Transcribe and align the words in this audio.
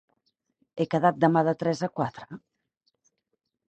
He 0.77 0.87
quedat 0.95 1.21
demà 1.25 1.45
de 1.51 1.55
tres 1.61 1.87
a 1.91 1.93
quatre? 2.01 2.39